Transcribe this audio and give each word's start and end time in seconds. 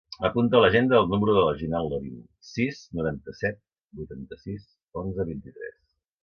Apunta 0.27 0.55
a 0.59 0.61
l'agenda 0.63 0.95
el 1.01 1.11
número 1.11 1.35
de 1.35 1.43
la 1.47 1.51
Jinan 1.59 1.89
Lerin: 1.91 2.15
sis, 2.53 2.79
noranta-set, 3.01 3.61
vuitanta-sis, 4.01 4.67
onze, 5.05 5.29
vint-i-tres. 5.31 5.79